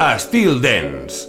[0.00, 1.28] I still dance.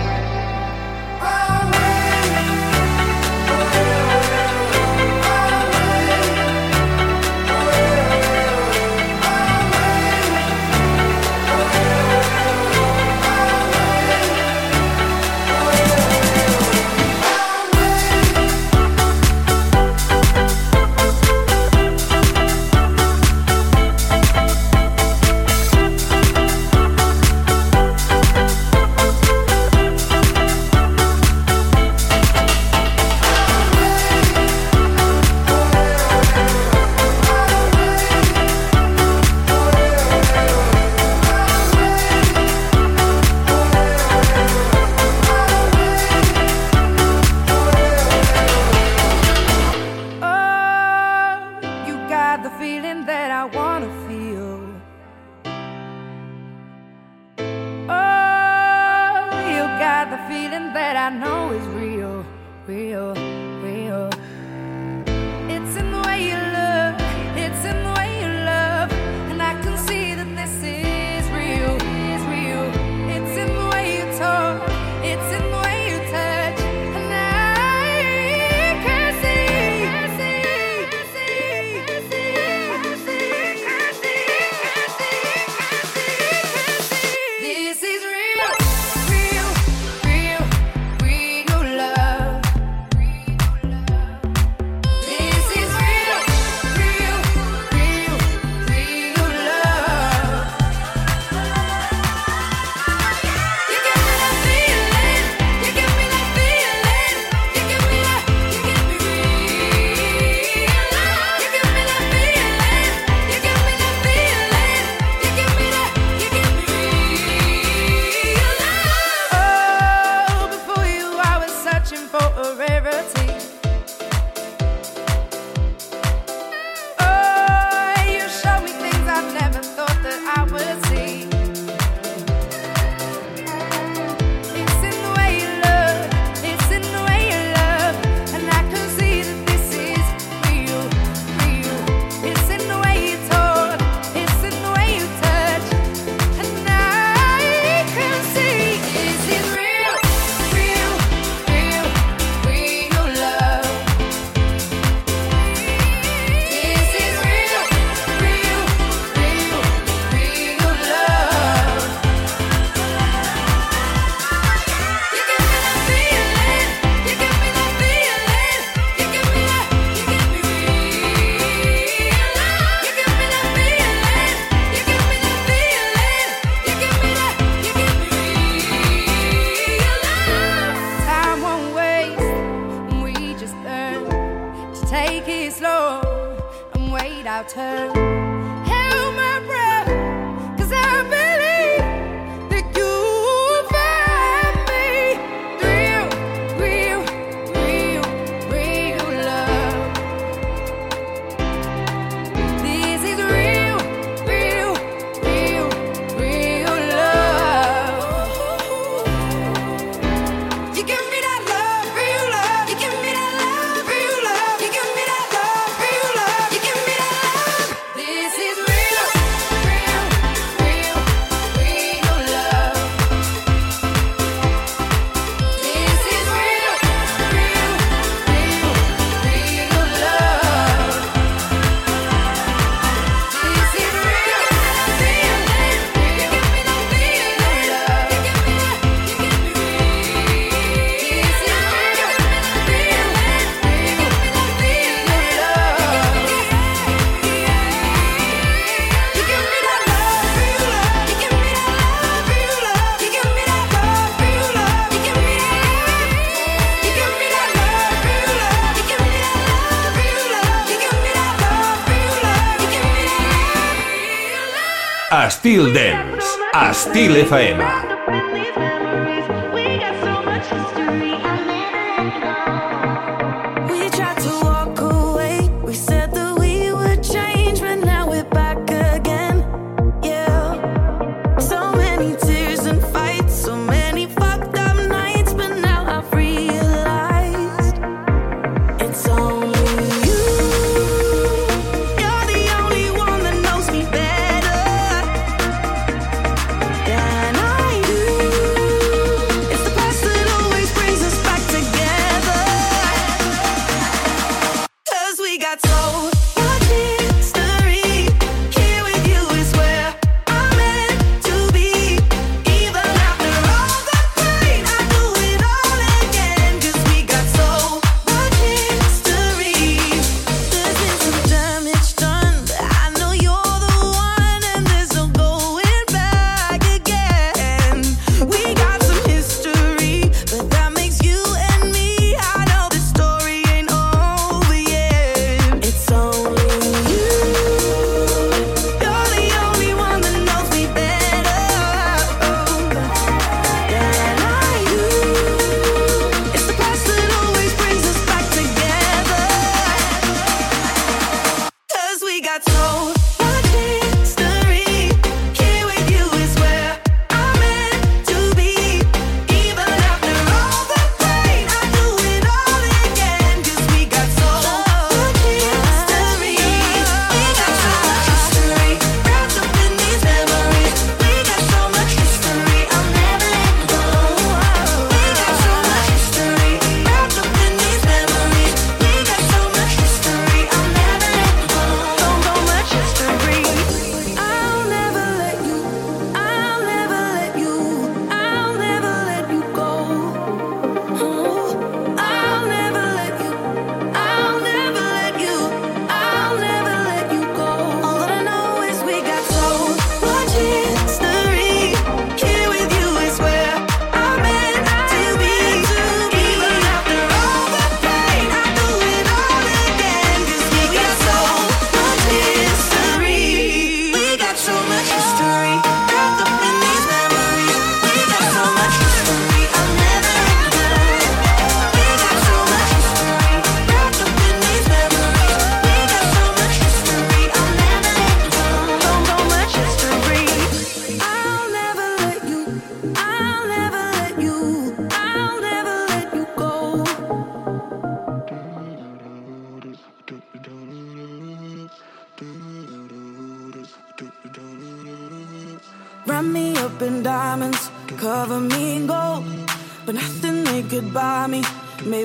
[267.31, 267.70] FM.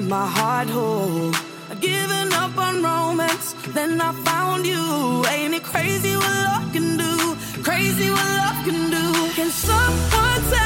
[0.00, 1.32] made my heart whole.
[1.70, 5.24] I've given up on romance, then I found you.
[5.28, 7.36] Ain't it crazy what love can do?
[7.62, 9.06] Crazy what love can do.
[9.34, 10.65] Can someone tell?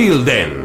[0.00, 0.59] Estil Dance.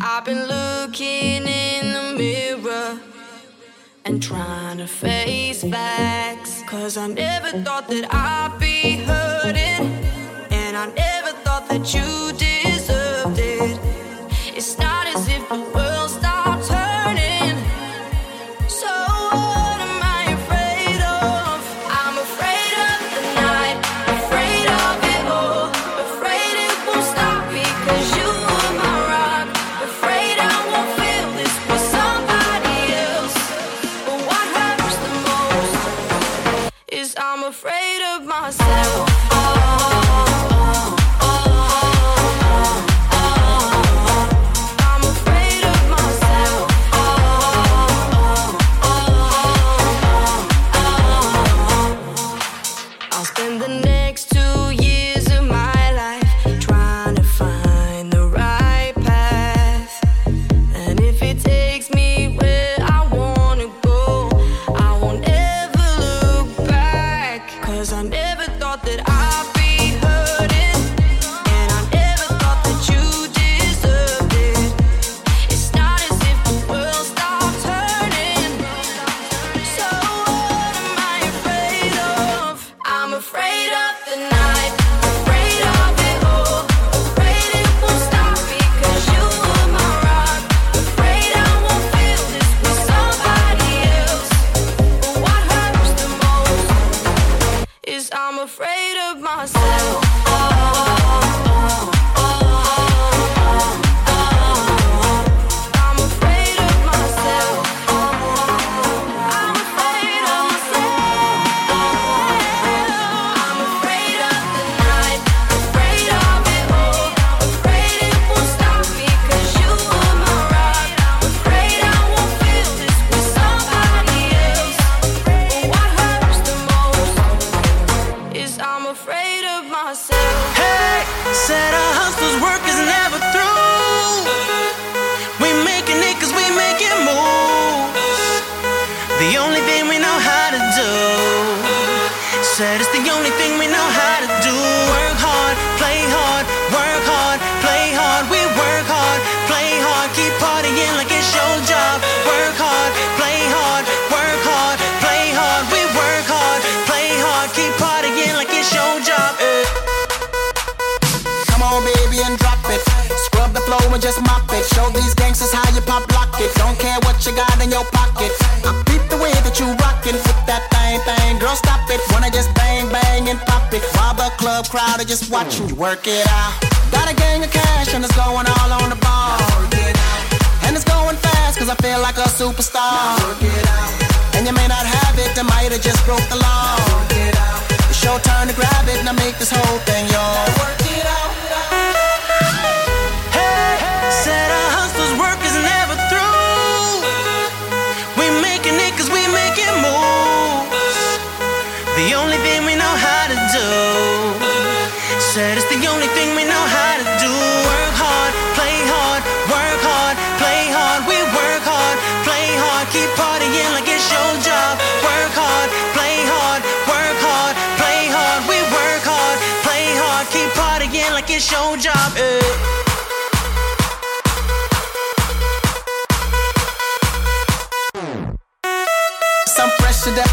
[0.00, 3.00] I've been looking in the mirror
[4.04, 6.62] and trying to face facts.
[6.66, 9.86] Cause I never thought that I'd be hurting,
[10.50, 12.45] and I never thought that you did.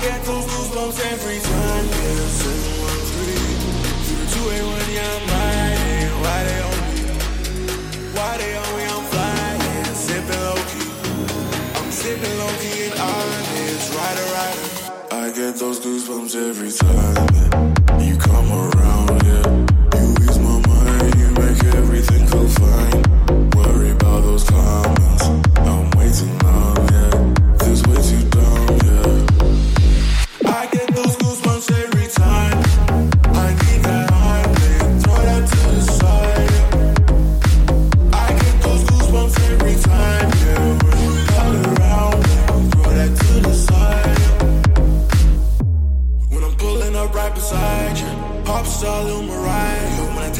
[0.00, 1.86] get those goosebumps every time.
[1.86, 3.58] Yeah, 713.
[4.30, 6.12] 281, yeah, I'm riding.
[6.22, 6.98] Why they on me?
[8.14, 8.84] Why they on me?
[8.94, 9.94] I'm flying.
[9.94, 10.90] Sipping low key.
[11.78, 13.94] I'm sipping low key and honest.
[13.94, 14.66] Rider, rider.
[15.10, 17.28] I get those goosebumps every time.
[18.00, 19.46] You come around, yeah.
[19.98, 21.14] You ease my mind.
[21.18, 23.02] You make everything feel fine.
[23.56, 25.24] Worry about those comments.
[25.58, 26.87] I'm waiting on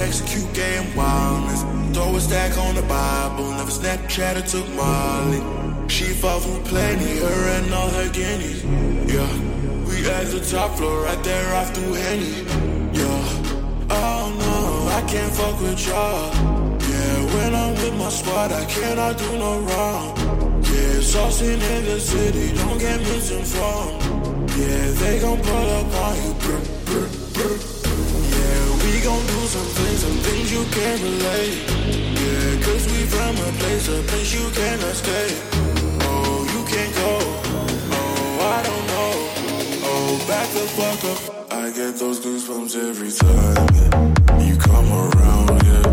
[0.01, 1.63] execute game wildness.
[1.95, 5.41] Throw a stack on the Bible, never Snapchat or took Molly.
[5.89, 8.63] She fought for plenty, her and all her guineas.
[9.13, 9.33] Yeah,
[9.87, 12.45] we at the top floor, right there off through Henny.
[12.93, 16.33] Yeah, oh no, I can't fuck with y'all.
[16.91, 20.17] Yeah, when I'm with my squad, I cannot do no wrong.
[20.63, 24.03] Yeah, saucing in the city, don't get misinformed.
[24.57, 26.78] Yeah, they gon' pull up on you, bro
[29.59, 31.59] some things, some things you can't relate.
[32.21, 35.29] Yeah, cause we from a place, a place you cannot stay.
[36.07, 37.13] Oh, you can't go.
[37.99, 39.13] Oh, I don't know.
[39.91, 41.53] Oh, back the fuck up.
[41.53, 43.67] I get those goosebumps every time
[44.47, 45.49] you come around.
[45.69, 45.87] Yeah,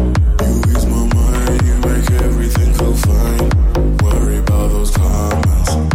[0.48, 3.50] you ease my mind, you make everything feel fine.
[4.04, 5.95] Worry about those comments.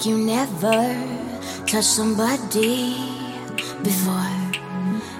[0.00, 0.80] like you never
[1.66, 2.94] touched somebody
[3.82, 4.32] before.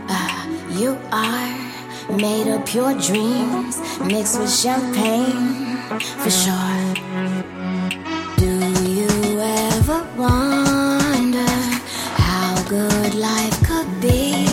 [0.09, 5.77] Uh, you are made of pure dreams mixed with champagne
[6.23, 6.95] for sure.
[8.39, 8.53] Do
[8.89, 11.53] you ever wonder
[12.17, 14.47] how good life could be?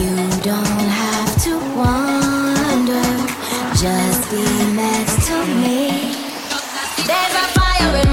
[0.00, 3.06] You don't have to wonder,
[3.80, 4.44] just be
[4.74, 6.14] next to me.
[7.06, 7.53] There's a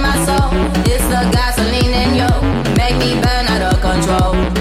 [0.02, 0.50] my soul.
[0.86, 2.32] It's the gasoline in you.
[2.76, 4.61] Make me burn out of control.